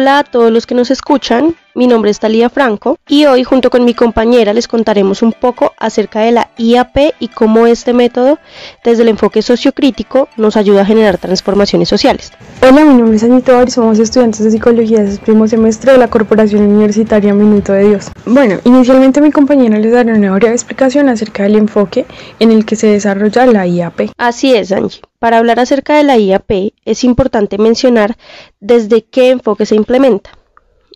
Hola 0.00 0.20
a 0.20 0.22
todos 0.22 0.52
los 0.52 0.64
que 0.64 0.76
nos 0.76 0.92
escuchan, 0.92 1.56
mi 1.78 1.86
nombre 1.86 2.10
es 2.10 2.18
Talía 2.18 2.50
Franco 2.50 2.98
y 3.06 3.26
hoy 3.26 3.44
junto 3.44 3.70
con 3.70 3.84
mi 3.84 3.94
compañera 3.94 4.52
les 4.52 4.66
contaremos 4.66 5.22
un 5.22 5.32
poco 5.32 5.74
acerca 5.78 6.18
de 6.18 6.32
la 6.32 6.50
IAP 6.58 7.14
y 7.20 7.28
cómo 7.28 7.68
este 7.68 7.92
método 7.92 8.40
desde 8.82 9.02
el 9.02 9.10
enfoque 9.10 9.42
sociocrítico 9.42 10.28
nos 10.36 10.56
ayuda 10.56 10.82
a 10.82 10.84
generar 10.84 11.18
transformaciones 11.18 11.88
sociales. 11.88 12.32
Hola, 12.62 12.84
mi 12.84 12.94
nombre 12.94 13.16
es 13.16 13.22
Anita 13.22 13.62
y 13.64 13.70
somos 13.70 14.00
estudiantes 14.00 14.42
de 14.42 14.50
psicología 14.50 15.04
de 15.04 15.18
primo 15.18 15.46
semestre 15.46 15.92
de 15.92 15.98
la 15.98 16.08
Corporación 16.08 16.62
Universitaria 16.62 17.32
Minuto 17.32 17.72
de 17.72 17.90
Dios. 17.90 18.10
Bueno, 18.26 18.56
inicialmente 18.64 19.20
mi 19.20 19.30
compañera 19.30 19.78
les 19.78 19.92
dará 19.92 20.12
una 20.14 20.34
breve 20.34 20.54
explicación 20.54 21.08
acerca 21.08 21.44
del 21.44 21.54
enfoque 21.54 22.06
en 22.40 22.50
el 22.50 22.66
que 22.66 22.74
se 22.74 22.88
desarrolla 22.88 23.46
la 23.46 23.68
IAP. 23.68 24.10
Así 24.18 24.52
es, 24.52 24.72
Angie. 24.72 25.00
Para 25.20 25.38
hablar 25.38 25.60
acerca 25.60 25.96
de 25.96 26.02
la 26.02 26.18
IAP 26.18 26.72
es 26.84 27.04
importante 27.04 27.56
mencionar 27.56 28.16
desde 28.58 29.04
qué 29.04 29.30
enfoque 29.30 29.64
se 29.64 29.76
implementa. 29.76 30.37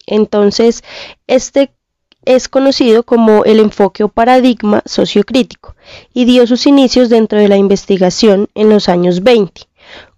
Entonces, 0.07 0.83
este 1.27 1.73
es 2.25 2.49
conocido 2.49 3.03
como 3.03 3.45
el 3.45 3.59
enfoque 3.59 4.05
o 4.05 4.09
paradigma 4.09 4.83
sociocrítico 4.87 5.75
y 6.15 6.25
dio 6.25 6.47
sus 6.47 6.67
inicios 6.67 7.09
dentro 7.09 7.39
de 7.39 7.49
la 7.49 7.57
investigación 7.57 8.49
en 8.55 8.69
los 8.69 8.89
años 8.89 9.23
20, 9.23 9.63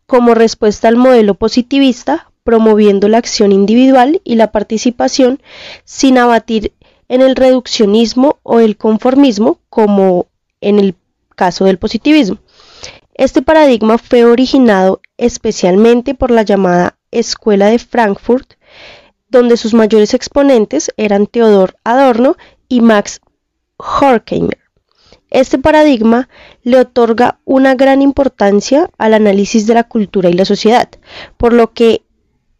como 0.06 0.34
respuesta 0.34 0.88
al 0.88 0.96
modelo 0.96 1.34
positivista, 1.34 2.30
promoviendo 2.42 3.08
la 3.08 3.18
acción 3.18 3.52
individual 3.52 4.20
y 4.22 4.34
la 4.34 4.52
participación 4.52 5.40
sin 5.84 6.18
abatir 6.18 6.72
en 7.08 7.22
el 7.22 7.36
reduccionismo 7.36 8.38
o 8.42 8.60
el 8.60 8.76
conformismo, 8.76 9.58
como 9.70 10.26
en 10.60 10.78
el 10.78 10.94
caso 11.34 11.64
del 11.64 11.78
positivismo. 11.78 12.38
Este 13.14 13.42
paradigma 13.42 13.98
fue 13.98 14.24
originado 14.24 15.00
especialmente 15.16 16.14
por 16.14 16.30
la 16.30 16.42
llamada 16.42 16.96
Escuela 17.10 17.68
de 17.68 17.78
Frankfurt, 17.78 18.54
donde 19.34 19.56
sus 19.56 19.74
mayores 19.74 20.14
exponentes 20.14 20.90
eran 20.96 21.26
Theodor 21.26 21.76
Adorno 21.84 22.36
y 22.68 22.80
Max 22.80 23.20
Horkheimer. 23.76 24.58
Este 25.30 25.58
paradigma 25.58 26.28
le 26.62 26.78
otorga 26.78 27.40
una 27.44 27.74
gran 27.74 28.02
importancia 28.02 28.88
al 28.96 29.14
análisis 29.14 29.66
de 29.66 29.74
la 29.74 29.84
cultura 29.84 30.30
y 30.30 30.34
la 30.34 30.44
sociedad, 30.44 30.88
por 31.36 31.52
lo 31.52 31.72
que 31.72 32.02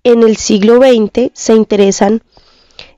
en 0.03 0.25
el 0.25 0.37
siglo 0.37 0.79
XX 0.79 1.31
se 1.33 1.55
interesan 1.55 2.23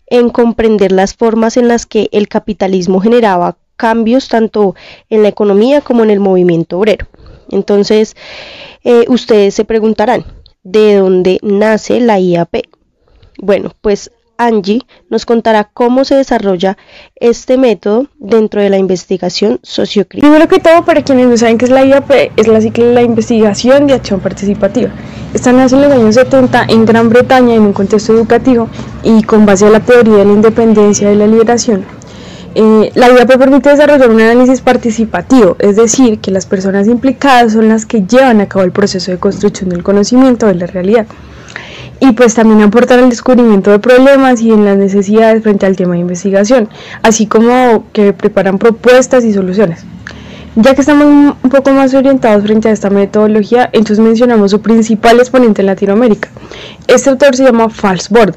en 0.07 0.31
comprender 0.31 0.93
las 0.93 1.15
formas 1.15 1.59
en 1.59 1.69
las 1.69 1.85
que 1.85 2.09
el 2.13 2.29
capitalismo 2.29 3.01
generaba 3.01 3.59
cambios 3.77 4.29
tanto 4.29 4.75
en 5.11 5.23
la 5.23 5.29
economía 5.29 5.83
como 5.83 6.03
en 6.03 6.11
el 6.11 6.21
movimiento 6.21 6.79
obrero. 6.79 7.09
Entonces, 7.51 8.17
eh, 8.83 9.05
ustedes 9.09 9.55
se 9.55 9.65
preguntarán, 9.67 10.25
¿de 10.63 10.95
dónde 10.95 11.39
nace 11.43 12.01
la 12.01 12.19
IAP? 12.19 12.76
Bueno, 13.39 13.73
pues 13.81 14.11
Angie 14.39 14.83
nos 15.09 15.25
contará 15.25 15.65
cómo 15.65 16.05
se 16.05 16.15
desarrolla 16.15 16.77
este 17.15 17.57
método 17.57 18.09
dentro 18.19 18.61
de 18.61 18.71
la 18.71 18.79
investigación 18.79 19.61
sociocrítica. 19.63 20.29
Primero 20.29 20.49
que 20.49 20.61
todo, 20.61 20.85
para 20.85 21.03
quienes 21.03 21.27
no 21.27 21.37
saben 21.37 21.59
qué 21.59 21.65
es 21.65 21.71
la 21.71 21.85
IAP, 21.85 22.11
es 22.37 22.47
la 22.47 22.61
ciclo 22.61 22.87
de 22.87 22.95
la 22.95 23.03
investigación 23.03 23.87
de 23.87 23.95
acción 23.95 24.21
participativa. 24.21 24.91
Esta 25.33 25.53
nace 25.53 25.77
en 25.77 25.83
los 25.83 25.93
años 25.93 26.15
70 26.15 26.67
en 26.69 26.85
Gran 26.85 27.09
Bretaña 27.09 27.55
en 27.55 27.63
un 27.63 27.73
contexto 27.73 28.13
educativo 28.13 28.69
y 29.03 29.23
con 29.23 29.47
base 29.47 29.67
a 29.67 29.71
la 29.71 29.81
teoría 29.81 30.19
de 30.19 30.25
la 30.25 30.33
independencia 30.33 31.11
y 31.13 31.17
la 31.17 31.27
liberación 31.27 31.85
eh, 32.59 32.91
la 32.95 33.11
IAP 33.11 33.37
permite 33.37 33.69
desarrollar 33.69 34.11
un 34.11 34.19
análisis 34.19 34.63
participativo, 34.63 35.57
es 35.59 35.77
decir, 35.77 36.21
que 36.21 36.31
las 36.31 36.47
personas 36.47 36.89
implicadas 36.89 37.53
son 37.53 37.69
las 37.69 37.85
que 37.85 38.07
llevan 38.07 38.41
a 38.41 38.49
cabo 38.49 38.65
el 38.65 38.73
proceso 38.73 39.11
de 39.11 39.19
construcción 39.19 39.69
del 39.69 39.83
conocimiento 39.83 40.47
de 40.47 40.55
la 40.55 40.67
realidad. 40.67 41.07
Y 41.99 42.13
pues 42.13 42.35
también 42.35 42.61
aportar 42.63 42.99
al 42.99 43.09
descubrimiento 43.09 43.71
de 43.71 43.79
problemas 43.79 44.43
y 44.43 44.51
en 44.51 44.65
las 44.65 44.77
necesidades 44.77 45.43
frente 45.43 45.67
al 45.67 45.77
tema 45.77 45.95
de 45.95 46.01
investigación, 46.01 46.69
así 47.03 47.27
como 47.27 47.85
que 47.93 48.13
preparan 48.13 48.59
propuestas 48.59 49.25
y 49.25 49.33
soluciones. 49.33 49.85
Ya 50.57 50.75
que 50.75 50.81
estamos 50.81 51.35
un 51.43 51.51
poco 51.51 51.71
más 51.71 51.93
orientados 51.93 52.43
frente 52.43 52.69
a 52.69 52.73
esta 52.73 52.89
metodología, 52.89 53.69
entonces 53.73 53.99
mencionamos 53.99 54.51
su 54.51 54.63
principal 54.63 55.19
exponente 55.19 55.61
en 55.61 55.67
Latinoamérica. 55.67 56.31
Este 56.87 57.11
autor 57.11 57.37
se 57.37 57.45
llama 57.45 57.69
Falsborg 57.69 58.35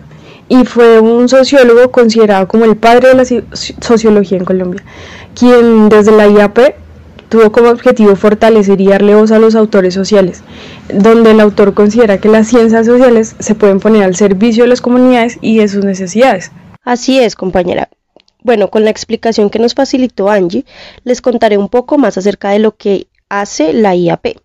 y 0.50 0.66
fue 0.66 1.00
un 1.00 1.30
sociólogo 1.30 1.92
considerado 1.92 2.48
como 2.48 2.66
el 2.66 2.76
padre 2.76 3.10
de 3.10 3.16
la 3.16 3.44
sociología 3.80 4.38
en 4.38 4.46
Colombia, 4.46 4.84
quien 5.34 5.88
desde 5.88 6.12
la 6.12 6.28
IAP 6.28 6.58
tuvo 7.30 7.52
como 7.52 7.70
objetivo 7.70 8.16
fortalecer 8.16 8.82
y 8.82 8.88
darle 8.88 9.16
voz 9.16 9.32
a 9.32 9.40
los 9.40 9.56
autores 9.56 9.94
sociales, 9.94 10.44
donde 10.94 11.32
el 11.32 11.40
autor 11.40 11.74
considera 11.74 12.20
que 12.20 12.28
las 12.28 12.48
ciencias 12.48 12.86
sociales 12.86 13.36
se 13.40 13.56
pueden 13.56 13.80
poner 13.80 14.04
al 14.04 14.16
servicio 14.16 14.64
de 14.64 14.70
las 14.70 14.82
comunidades 14.82 15.38
y 15.42 15.58
de 15.58 15.68
sus 15.68 15.86
necesidades. 15.86 16.52
Así 16.84 17.20
es, 17.20 17.36
compañera. 17.36 17.90
Bueno, 18.42 18.70
con 18.70 18.84
la 18.84 18.90
explicación 18.90 19.50
que 19.50 19.60
nos 19.60 19.76
facilitó 19.76 20.30
Angie, 20.30 20.66
les 21.04 21.22
contaré 21.22 21.58
un 21.58 21.70
poco 21.70 21.98
más 21.98 22.18
acerca 22.18 22.50
de 22.50 22.60
lo 22.60 22.76
que 22.76 23.08
hace 23.30 23.74
la 23.74 23.96
IAP. 23.96 24.38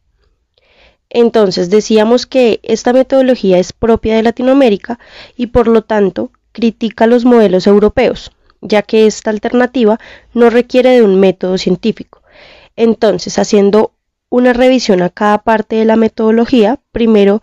Entonces 1.11 1.71
decíamos 1.71 2.27
que 2.27 2.59
esta 2.65 2.93
metodología 2.93 3.59
es 3.59 3.73
propia 3.73 4.17
de 4.17 4.25
Latinoamérica 4.25 4.99
y 5.37 5.47
por 5.47 5.69
lo 5.69 5.83
tanto 5.83 6.33
critica 6.51 7.07
los 7.07 7.25
modelos 7.25 7.69
europeos, 7.69 8.33
ya 8.61 8.83
que 8.83 9.07
esta 9.07 9.31
alternativa 9.31 10.01
no 10.35 10.51
requiere 10.51 10.91
de 10.91 11.03
un 11.03 11.21
método 11.21 11.57
científico. 11.57 12.24
Entonces, 12.77 13.39
haciendo 13.39 13.93
una 14.31 14.53
revisión 14.53 15.03
a 15.03 15.11
cada 15.11 15.39
parte 15.39 15.77
de 15.77 15.85
la 15.85 15.97
metodología, 15.97 16.81
primero 16.93 17.43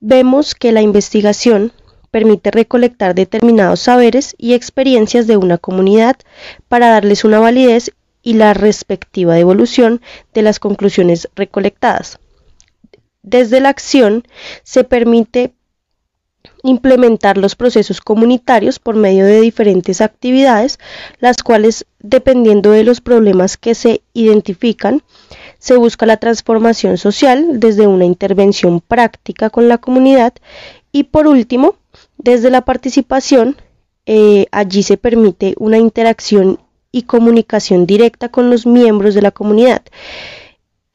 vemos 0.00 0.54
que 0.54 0.72
la 0.72 0.82
investigación 0.82 1.72
permite 2.10 2.50
recolectar 2.50 3.14
determinados 3.14 3.80
saberes 3.80 4.34
y 4.38 4.54
experiencias 4.54 5.26
de 5.26 5.36
una 5.36 5.58
comunidad 5.58 6.16
para 6.68 6.88
darles 6.88 7.24
una 7.24 7.40
validez 7.40 7.92
y 8.22 8.34
la 8.34 8.54
respectiva 8.54 9.34
devolución 9.34 10.00
de 10.32 10.42
las 10.42 10.58
conclusiones 10.58 11.28
recolectadas. 11.34 12.18
Desde 13.22 13.60
la 13.60 13.70
acción 13.70 14.22
se 14.62 14.84
permite 14.84 15.52
implementar 16.68 17.38
los 17.38 17.54
procesos 17.54 18.00
comunitarios 18.00 18.78
por 18.78 18.96
medio 18.96 19.24
de 19.24 19.40
diferentes 19.40 20.00
actividades, 20.00 20.78
las 21.20 21.42
cuales, 21.42 21.86
dependiendo 22.00 22.70
de 22.70 22.84
los 22.84 23.00
problemas 23.00 23.56
que 23.56 23.74
se 23.74 24.02
identifican, 24.12 25.02
se 25.58 25.76
busca 25.76 26.06
la 26.06 26.18
transformación 26.18 26.98
social 26.98 27.60
desde 27.60 27.86
una 27.86 28.04
intervención 28.04 28.80
práctica 28.80 29.50
con 29.50 29.68
la 29.68 29.78
comunidad 29.78 30.34
y 30.92 31.04
por 31.04 31.26
último, 31.26 31.76
desde 32.18 32.50
la 32.50 32.64
participación, 32.64 33.56
eh, 34.06 34.46
allí 34.52 34.82
se 34.82 34.96
permite 34.96 35.54
una 35.58 35.78
interacción 35.78 36.60
y 36.92 37.02
comunicación 37.02 37.86
directa 37.86 38.30
con 38.30 38.48
los 38.50 38.66
miembros 38.66 39.14
de 39.14 39.22
la 39.22 39.30
comunidad. 39.30 39.82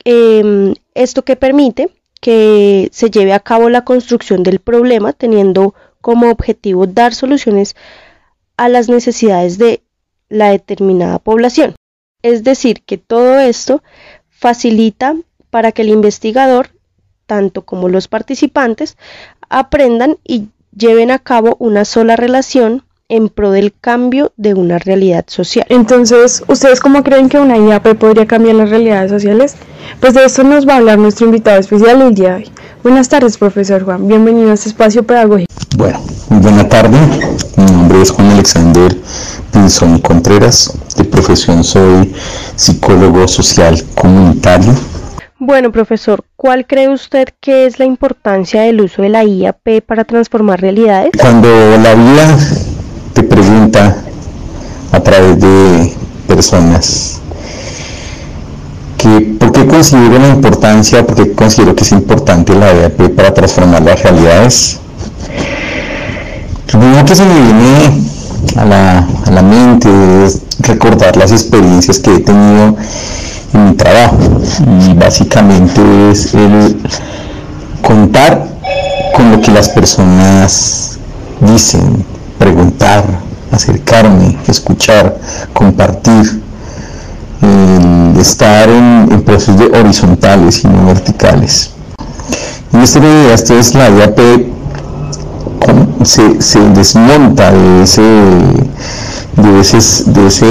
Em, 0.03 0.73
esto 0.95 1.23
que 1.23 1.35
permite 1.35 1.89
que 2.21 2.89
se 2.93 3.09
lleve 3.09 3.33
a 3.33 3.39
cabo 3.41 3.69
la 3.69 3.83
construcción 3.83 4.43
del 4.43 4.59
problema 4.59 5.11
teniendo 5.11 5.75
como 5.99 6.29
objetivo 6.29 6.87
dar 6.87 7.13
soluciones 7.13 7.75
a 8.57 8.69
las 8.69 8.87
necesidades 8.89 9.57
de 9.57 9.81
la 10.29 10.49
determinada 10.51 11.19
población. 11.19 11.75
Es 12.21 12.43
decir, 12.43 12.83
que 12.83 12.97
todo 12.97 13.39
esto 13.39 13.83
facilita 14.29 15.15
para 15.49 15.71
que 15.71 15.81
el 15.81 15.89
investigador, 15.89 16.69
tanto 17.25 17.65
como 17.65 17.89
los 17.89 18.07
participantes, 18.07 18.97
aprendan 19.49 20.17
y 20.23 20.49
lleven 20.75 21.11
a 21.11 21.19
cabo 21.19 21.57
una 21.59 21.85
sola 21.85 22.15
relación 22.15 22.83
en 23.11 23.27
pro 23.27 23.51
del 23.51 23.73
cambio 23.79 24.31
de 24.37 24.53
una 24.53 24.79
realidad 24.79 25.25
social. 25.27 25.65
Entonces, 25.69 26.43
¿ustedes 26.47 26.79
cómo 26.79 27.03
creen 27.03 27.27
que 27.27 27.39
una 27.39 27.57
IAP 27.57 27.95
podría 27.97 28.25
cambiar 28.25 28.55
las 28.55 28.69
realidades 28.69 29.11
sociales? 29.11 29.55
Pues 29.99 30.13
de 30.13 30.23
esto 30.23 30.43
nos 30.43 30.67
va 30.67 30.75
a 30.75 30.77
hablar 30.77 30.97
nuestro 30.97 31.25
invitado 31.25 31.59
especial 31.59 32.01
el 32.01 32.15
día 32.15 32.29
de 32.29 32.35
hoy. 32.35 32.51
Buenas 32.83 33.09
tardes, 33.09 33.37
profesor 33.37 33.83
Juan. 33.83 34.07
Bienvenido 34.07 34.49
a 34.49 34.53
este 34.53 34.69
espacio 34.69 35.03
pedagógico. 35.03 35.53
Bueno, 35.75 36.01
muy 36.29 36.39
buena 36.39 36.67
tarde. 36.69 36.97
Mi 37.57 37.65
nombre 37.65 38.01
es 38.01 38.11
Juan 38.11 38.31
Alexander 38.31 38.95
Pinzón 39.51 39.99
Contreras. 39.99 40.73
De 40.95 41.03
profesión 41.03 41.65
soy 41.65 42.15
psicólogo 42.55 43.27
social 43.27 43.83
comunitario. 43.93 44.73
Bueno, 45.37 45.71
profesor, 45.71 46.23
¿cuál 46.37 46.65
cree 46.65 46.87
usted 46.87 47.27
que 47.41 47.65
es 47.65 47.77
la 47.77 47.85
importancia 47.85 48.61
del 48.61 48.79
uso 48.79 49.01
de 49.01 49.09
la 49.09 49.25
IAP 49.25 49.81
para 49.85 50.05
transformar 50.05 50.61
realidades? 50.61 51.11
Cuando 51.19 51.49
la 51.77 51.95
vida 51.95 52.37
través 55.11 55.39
de 55.41 55.93
personas 56.25 57.19
que 58.97 59.35
por 59.37 59.51
qué 59.51 59.67
considero 59.67 60.19
la 60.19 60.29
importancia, 60.29 61.05
por 61.05 61.15
qué 61.15 61.33
considero 61.33 61.75
que 61.75 61.83
es 61.83 61.91
importante 61.91 62.55
la 62.55 62.71
EAP 62.71 63.09
para 63.09 63.33
transformar 63.33 63.81
las 63.81 64.01
realidades. 64.01 64.79
Lo 66.71 66.79
primero 66.79 67.05
que 67.05 67.15
se 67.15 67.25
me 67.25 67.33
viene 67.41 68.01
a 68.55 68.63
la, 68.65 69.07
a 69.25 69.31
la 69.31 69.41
mente 69.41 69.89
es 70.23 70.43
recordar 70.59 71.17
las 71.17 71.33
experiencias 71.33 71.99
que 71.99 72.15
he 72.15 72.19
tenido 72.19 72.77
en 73.53 73.65
mi 73.65 73.73
trabajo 73.73 74.17
y 74.87 74.93
básicamente 74.93 75.81
es 76.11 76.33
el 76.33 76.77
contar 77.81 78.47
con 79.13 79.31
lo 79.31 79.41
que 79.41 79.51
las 79.51 79.67
personas 79.67 80.99
dicen, 81.41 82.05
preguntar, 82.39 83.03
acercarme, 83.51 84.37
escuchar, 84.47 85.17
compartir, 85.53 86.41
estar 88.19 88.69
en, 88.69 89.23
procesos 89.25 89.57
de 89.57 89.65
horizontales 89.79 90.63
y 90.63 90.67
no 90.67 90.85
verticales. 90.85 91.71
En 92.73 92.81
este 92.81 92.99
video, 92.99 93.33
esto 93.33 93.57
es 93.57 93.73
la 93.75 93.89
IAP 93.89 94.19
se, 96.03 96.41
se 96.41 96.59
desmonta 96.69 97.51
de 97.51 97.83
ese 97.83 98.01
de 99.35 99.59
ese, 99.61 100.11
de 100.11 100.27
ese 100.27 100.45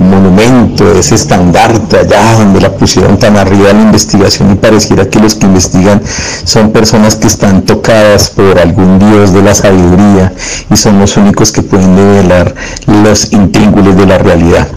monumento, 0.00 0.84
de 0.84 1.00
ese 1.00 1.14
estandarte 1.14 1.98
allá 1.98 2.34
donde 2.34 2.60
la 2.60 2.70
pusieron 2.70 3.18
tan 3.18 3.36
arriba 3.36 3.72
la 3.72 3.82
investigación 3.82 4.52
y 4.52 4.54
pareciera 4.54 5.08
que 5.08 5.18
los 5.18 5.34
que 5.34 5.46
investigan 5.46 6.00
son 6.04 6.70
personas 6.72 7.16
que 7.16 7.26
están 7.26 7.62
tocadas 7.62 8.30
por 8.30 8.58
algún 8.58 8.98
dios 8.98 9.32
de 9.32 9.42
la 9.42 9.54
sabiduría 9.54 10.32
y 10.70 10.76
son 10.76 10.98
los 10.98 11.16
únicos 11.16 11.52
que 11.52 11.62
pueden 11.62 11.96
develar 11.96 12.54
los 12.86 13.32
intríngulos 13.32 13.96
de 13.96 14.06
la 14.06 14.18
realidad. 14.18 14.68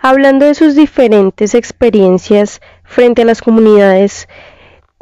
Hablando 0.00 0.46
de 0.46 0.54
sus 0.54 0.74
diferentes 0.74 1.54
experiencias 1.54 2.60
frente 2.84 3.22
a 3.22 3.24
las 3.24 3.40
comunidades 3.40 4.28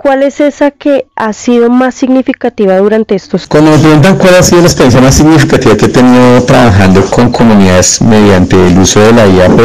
¿Cuál 0.03 0.23
es 0.23 0.41
esa 0.41 0.71
que 0.71 1.09
ha 1.15 1.35
sido 1.35 1.69
más 1.69 1.95
significativa 1.95 2.79
durante 2.79 3.15
estos 3.15 3.47
Cuando 3.47 3.73
me 3.73 3.79
preguntan 3.79 4.17
cuál 4.17 4.37
ha 4.37 4.43
sido 4.43 4.63
la 4.63 4.67
experiencia 4.69 4.99
más 5.03 5.15
significativa 5.15 5.77
que 5.77 5.85
he 5.85 5.89
tenido 5.91 6.43
trabajando 6.45 7.05
con 7.05 7.31
comunidades 7.31 8.01
mediante 8.01 8.57
el 8.69 8.79
uso 8.79 8.99
de 8.99 9.13
la 9.13 9.27
IAP, 9.27 9.61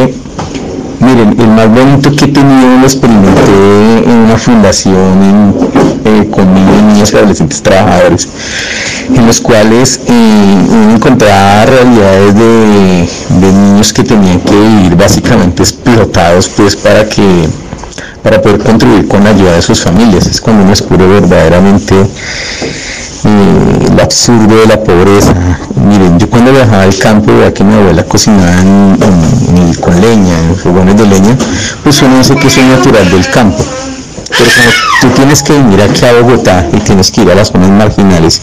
miren, 0.99 1.39
el 1.39 1.47
más 1.47 1.69
bonito 1.69 2.13
que 2.13 2.25
he 2.25 2.27
tenido 2.27 2.79
lo 2.79 2.83
experimenté 2.83 4.09
en 4.09 4.11
una 4.11 4.37
fundación 4.37 5.55
eh, 6.03 6.27
con 6.29 6.53
niños 6.53 7.13
y 7.13 7.15
adolescentes 7.15 7.63
trabajadores, 7.63 8.27
en 9.07 9.25
los 9.25 9.39
cuales 9.39 10.01
eh, 10.05 10.91
encontraba 10.95 11.65
realidades 11.65 12.35
de, 12.35 13.09
de 13.39 13.53
niños 13.53 13.93
que 13.93 14.03
tenían 14.03 14.41
que 14.41 14.53
ir 14.85 14.97
básicamente 14.97 15.63
explotados 15.63 16.49
pues 16.49 16.75
para 16.75 17.07
que 17.07 17.47
para 18.25 18.41
poder 18.41 18.57
contribuir 18.57 19.07
con 19.07 19.23
la 19.23 19.29
ayuda 19.29 19.51
de 19.51 19.61
sus 19.61 19.81
familias. 19.81 20.25
Es 20.25 20.41
cuando 20.41 20.63
uno 20.63 20.71
descubre 20.71 21.05
verdaderamente 21.05 21.93
eh, 21.95 23.89
lo 23.95 24.01
absurdo 24.01 24.61
de 24.61 24.65
la 24.65 24.83
pobreza. 24.83 25.31
Miren, 25.87 26.17
yo 26.17 26.27
cuando 26.27 26.51
viajaba 26.51 26.81
al 26.81 26.97
campo 26.97 27.37
veía 27.37 27.53
que 27.53 27.63
mi 27.63 27.75
abuela 27.75 28.03
cocinaba 28.03 28.63
con 29.79 30.01
leña, 30.01 30.39
en 30.39 30.55
fogones 30.55 30.97
de 30.97 31.05
leña, 31.05 31.37
pues 31.83 32.01
uno 32.01 32.17
dice 32.17 32.35
que 32.35 32.47
es 32.47 32.57
natural 32.57 33.11
del 33.11 33.29
campo. 33.29 33.63
Pero 34.27 34.49
como 34.49 34.71
tú 35.01 35.09
tienes 35.17 35.43
que 35.43 35.53
venir 35.53 35.79
aquí 35.83 36.03
a 36.03 36.19
Bogotá 36.19 36.67
y 36.73 36.77
tienes 36.77 37.11
que 37.11 37.21
ir 37.21 37.29
a 37.29 37.35
las 37.35 37.49
zonas 37.49 37.69
marginales 37.69 38.41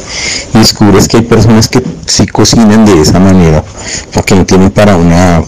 y 0.54 0.58
descubres 0.58 1.08
que 1.08 1.16
hay 1.16 1.22
personas 1.24 1.66
que 1.66 1.82
sí 2.06 2.28
cocinan 2.28 2.84
de 2.84 3.00
esa 3.00 3.18
manera, 3.18 3.64
porque 4.12 4.36
no 4.36 4.46
tienen 4.46 4.70
para 4.70 4.94
una 4.94 5.42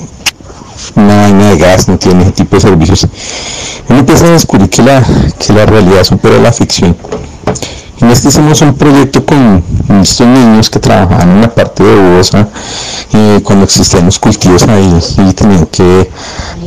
una 0.96 1.16
vaina 1.16 1.50
de 1.50 1.58
gas, 1.58 1.88
no 1.88 1.98
tiene 1.98 2.22
ese 2.22 2.32
tipo 2.32 2.56
de 2.56 2.62
servicios. 2.62 3.06
Uno 3.88 3.98
empieza 3.98 4.26
a 4.26 4.30
descubrir 4.30 4.70
que 4.70 4.82
la, 4.82 5.02
que 5.38 5.52
la 5.52 5.66
realidad 5.66 6.04
supera 6.04 6.38
la 6.38 6.52
ficción. 6.52 6.96
En 8.00 8.10
este 8.10 8.28
hicimos 8.28 8.60
un 8.60 8.74
proyecto 8.74 9.24
con 9.24 9.62
estos 10.02 10.26
niños 10.26 10.68
que 10.68 10.78
trabajaban 10.78 11.30
en 11.30 11.40
la 11.42 11.54
parte 11.54 11.82
de 11.82 12.16
Bosa 12.16 12.48
y 13.12 13.40
cuando 13.40 13.64
existían 13.64 14.04
los 14.04 14.18
cultivos 14.18 14.64
ahí 14.64 15.00
y 15.28 15.32
tenían 15.32 15.66
que 15.66 16.10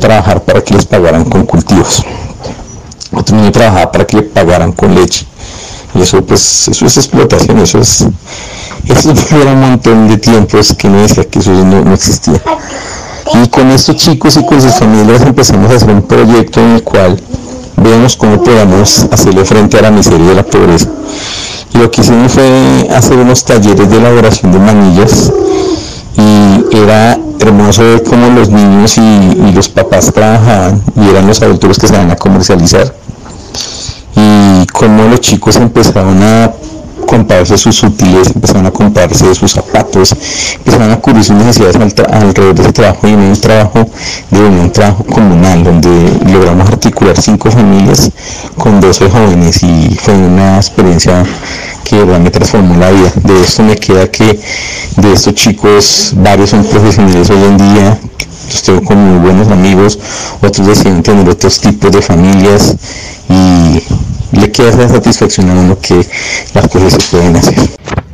trabajar 0.00 0.42
para 0.42 0.62
que 0.62 0.74
les 0.74 0.86
pagaran 0.86 1.24
con 1.24 1.44
cultivos. 1.44 2.02
Otro 3.12 3.36
niño 3.36 3.52
trabajaba 3.52 3.92
para 3.92 4.06
que 4.06 4.16
le 4.16 4.22
pagaran 4.22 4.72
con 4.72 4.94
leche. 4.94 5.26
Y 5.94 6.02
eso 6.02 6.24
pues 6.24 6.68
eso 6.68 6.86
es 6.86 6.96
explotación, 6.96 7.58
eso 7.58 7.78
es 7.78 8.06
eso 8.86 9.12
era 9.40 9.52
un 9.52 9.60
montón 9.60 10.08
de 10.08 10.16
tiempos 10.16 10.74
que 10.74 10.88
no 10.88 11.02
decía 11.02 11.24
que 11.24 11.38
eso 11.38 11.52
no 11.52 11.92
existía. 11.92 12.40
Y 13.34 13.48
con 13.48 13.70
estos 13.70 13.96
chicos 13.96 14.36
y 14.36 14.44
con 14.44 14.60
sus 14.60 14.74
familias 14.74 15.22
empezamos 15.22 15.70
a 15.70 15.76
hacer 15.76 15.90
un 15.90 16.02
proyecto 16.02 16.60
en 16.60 16.70
el 16.72 16.82
cual 16.82 17.20
veamos 17.76 18.16
cómo 18.16 18.42
podamos 18.42 19.06
hacerle 19.10 19.44
frente 19.44 19.78
a 19.78 19.82
la 19.82 19.90
miseria 19.90 20.32
y 20.32 20.34
la 20.34 20.42
pobreza. 20.42 20.88
Y 21.74 21.78
lo 21.78 21.90
que 21.90 22.00
hicimos 22.00 22.32
fue 22.32 22.88
hacer 22.94 23.18
unos 23.18 23.44
talleres 23.44 23.90
de 23.90 23.96
elaboración 23.96 24.52
de 24.52 24.58
manillas 24.58 25.32
y 26.16 26.76
era 26.76 27.18
hermoso 27.40 27.82
ver 27.82 28.02
cómo 28.02 28.28
los 28.30 28.48
niños 28.48 28.98
y, 28.98 29.52
los 29.52 29.68
papás 29.68 30.12
trabajaban 30.12 30.82
y 30.96 31.08
eran 31.08 31.26
los 31.26 31.42
adultos 31.42 31.78
que 31.78 31.88
se 31.88 31.96
van 31.96 32.10
a 32.10 32.16
comercializar 32.16 32.94
y 34.14 34.66
cómo 34.66 35.04
los 35.04 35.20
chicos 35.20 35.56
empezaron 35.56 36.22
a 36.22 36.52
comprarse 37.08 37.56
sus 37.56 37.82
útiles, 37.82 38.28
empezaron 38.34 38.66
a 38.66 38.70
comprarse 38.70 39.34
sus 39.34 39.52
zapatos, 39.52 40.14
empezaron 40.58 40.92
a 40.92 41.00
cubrir 41.00 41.24
sus 41.24 41.36
necesidades 41.36 41.76
alrededor 41.76 42.54
de 42.54 42.62
ese 42.62 42.72
trabajo 42.72 43.08
y 43.08 43.12
en 43.12 43.20
un 43.20 43.40
trabajo 43.40 43.88
de 44.30 44.40
un 44.40 44.70
trabajo 44.70 45.04
comunal 45.04 45.64
donde 45.64 45.88
logramos 46.30 46.68
articular 46.68 47.18
cinco 47.18 47.50
familias 47.50 48.10
con 48.58 48.78
12 48.78 49.08
jóvenes 49.08 49.62
y 49.62 49.96
fue 49.98 50.14
una 50.14 50.56
experiencia 50.56 51.24
que 51.82 52.04
me 52.04 52.30
transformó 52.30 52.76
la 52.76 52.90
vida. 52.90 53.10
De 53.24 53.40
esto 53.40 53.62
me 53.62 53.76
queda 53.76 54.10
que 54.10 54.38
de 54.96 55.12
estos 55.12 55.34
chicos 55.34 56.12
varios 56.16 56.50
son 56.50 56.62
profesionales 56.62 57.30
hoy 57.30 57.42
en 57.42 57.56
día, 57.56 57.98
los 58.52 58.62
tengo 58.62 58.82
como 58.82 59.00
muy 59.00 59.18
buenos 59.18 59.48
amigos, 59.48 59.98
otros 60.42 60.66
deciden 60.66 61.02
tener 61.02 61.26
otros 61.26 61.58
tipos 61.58 61.90
de 61.90 62.02
familias 62.02 62.76
y 63.30 63.82
le 64.32 64.50
queda 64.50 64.88
satisfacción 64.88 65.50
a 65.50 65.54
uno 65.54 65.78
que 65.80 65.94
las 66.54 66.68
cosas 66.68 66.92
se 66.94 67.16
pueden 67.16 67.36
hacer. 67.36 67.54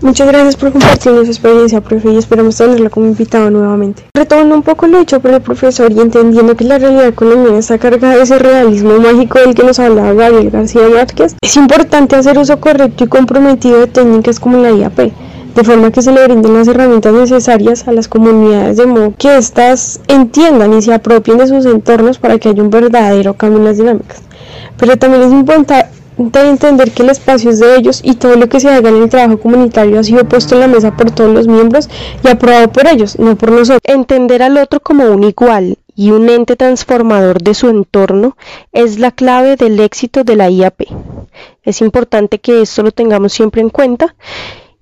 Muchas 0.00 0.28
gracias 0.28 0.56
por 0.56 0.70
compartir 0.70 1.12
su 1.12 1.22
experiencia, 1.22 1.80
profe, 1.80 2.10
y 2.10 2.18
esperamos 2.18 2.56
tenerla 2.56 2.90
como 2.90 3.06
invitado 3.06 3.50
nuevamente. 3.50 4.02
Retomando 4.14 4.54
un 4.54 4.62
poco 4.62 4.86
lo 4.86 4.98
hecho 4.98 5.18
por 5.20 5.30
el 5.30 5.40
profesor 5.40 5.90
y 5.90 5.98
entendiendo 5.98 6.54
que 6.56 6.64
la 6.64 6.78
realidad 6.78 7.14
colombiana 7.14 7.58
está 7.58 7.78
cargada 7.78 8.16
de 8.16 8.22
ese 8.22 8.38
realismo 8.38 8.98
mágico 8.98 9.38
del 9.38 9.54
que 9.54 9.62
nos 9.62 9.78
hablaba 9.78 10.12
Gabriel 10.12 10.50
García 10.50 10.82
Márquez, 10.94 11.36
es 11.40 11.56
importante 11.56 12.16
hacer 12.16 12.38
uso 12.38 12.60
correcto 12.60 13.04
y 13.04 13.06
comprometido 13.06 13.80
de 13.80 13.86
técnicas 13.86 14.38
como 14.38 14.58
la 14.58 14.72
IAP, 14.72 15.10
de 15.54 15.64
forma 15.64 15.90
que 15.90 16.02
se 16.02 16.12
le 16.12 16.22
brinden 16.24 16.52
las 16.52 16.68
herramientas 16.68 17.14
necesarias 17.14 17.88
a 17.88 17.92
las 17.92 18.06
comunidades 18.06 18.76
de 18.76 18.86
modo 18.86 19.14
que 19.16 19.38
éstas 19.38 20.00
entiendan 20.08 20.74
y 20.74 20.82
se 20.82 20.92
apropien 20.92 21.38
de 21.38 21.46
sus 21.46 21.64
entornos 21.64 22.18
para 22.18 22.38
que 22.38 22.50
haya 22.50 22.62
un 22.62 22.68
verdadero 22.68 23.34
cambio 23.34 23.60
en 23.60 23.64
las 23.64 23.78
dinámicas. 23.78 24.20
Pero 24.76 24.98
también 24.98 25.22
es 25.22 25.32
importante 25.32 25.86
de 26.16 26.48
entender 26.48 26.92
que 26.92 27.02
el 27.02 27.10
espacio 27.10 27.50
es 27.50 27.58
de 27.58 27.76
ellos 27.76 28.00
y 28.02 28.14
todo 28.14 28.36
lo 28.36 28.48
que 28.48 28.60
se 28.60 28.68
haga 28.68 28.88
en 28.88 29.02
el 29.02 29.08
trabajo 29.08 29.38
comunitario 29.38 29.98
ha 29.98 30.04
sido 30.04 30.24
puesto 30.24 30.54
en 30.54 30.60
la 30.60 30.68
mesa 30.68 30.96
por 30.96 31.10
todos 31.10 31.32
los 31.34 31.48
miembros 31.48 31.88
y 32.22 32.28
aprobado 32.28 32.70
por 32.70 32.86
ellos, 32.86 33.18
no 33.18 33.36
por 33.36 33.50
nosotros. 33.50 33.80
Entender 33.84 34.42
al 34.42 34.56
otro 34.58 34.80
como 34.80 35.04
un 35.06 35.24
igual 35.24 35.78
y 35.96 36.10
un 36.10 36.28
ente 36.28 36.56
transformador 36.56 37.42
de 37.42 37.54
su 37.54 37.68
entorno 37.68 38.36
es 38.72 38.98
la 38.98 39.10
clave 39.10 39.56
del 39.56 39.78
éxito 39.80 40.24
de 40.24 40.36
la 40.36 40.50
IAP. 40.50 40.82
Es 41.62 41.80
importante 41.80 42.38
que 42.38 42.62
esto 42.62 42.82
lo 42.82 42.92
tengamos 42.92 43.32
siempre 43.32 43.60
en 43.60 43.70
cuenta 43.70 44.14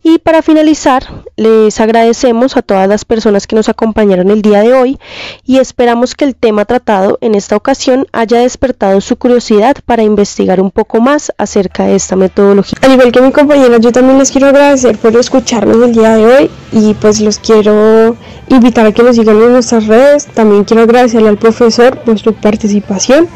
y 0.02 0.18
para 0.18 0.42
finalizar, 0.42 1.24
les 1.36 1.80
agradecemos 1.80 2.56
a 2.56 2.62
todas 2.62 2.88
las 2.88 3.04
personas 3.04 3.46
que 3.46 3.56
nos 3.56 3.68
acompañaron 3.68 4.30
el 4.30 4.42
día 4.42 4.60
de 4.60 4.72
hoy 4.72 4.98
y 5.44 5.58
esperamos 5.58 6.14
que 6.14 6.24
el 6.24 6.34
tema 6.34 6.64
tratado 6.64 7.18
en 7.20 7.34
esta 7.34 7.56
ocasión 7.56 8.06
haya 8.12 8.40
despertado 8.40 9.00
su 9.00 9.16
curiosidad 9.16 9.76
para 9.86 10.02
investigar 10.02 10.60
un 10.60 10.70
poco 10.70 11.00
más 11.00 11.32
acerca 11.38 11.84
de 11.84 11.94
esta 11.94 12.16
metodología. 12.16 12.78
Al 12.82 12.92
igual 12.92 13.12
que 13.12 13.20
mi 13.20 13.32
compañera, 13.32 13.78
yo 13.78 13.92
también 13.92 14.18
les 14.18 14.30
quiero 14.30 14.48
agradecer 14.48 14.98
por 14.98 15.16
escucharnos 15.16 15.76
el 15.76 15.92
día 15.92 16.16
de 16.16 16.26
hoy 16.26 16.50
y 16.72 16.94
pues 16.94 17.20
los 17.20 17.38
quiero 17.38 18.16
invitar 18.48 18.86
a 18.86 18.92
que 18.92 19.02
nos 19.02 19.16
sigan 19.16 19.40
en 19.40 19.52
nuestras 19.52 19.86
redes. 19.86 20.26
También 20.26 20.64
quiero 20.64 20.82
agradecerle 20.82 21.28
al 21.28 21.38
profesor 21.38 21.98
por 22.00 22.18
su 22.18 22.34
participación 22.34 23.28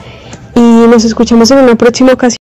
y 0.54 0.60
nos 0.60 1.04
escuchamos 1.04 1.50
en 1.50 1.58
una 1.58 1.76
próxima 1.76 2.12
ocasión. 2.12 2.45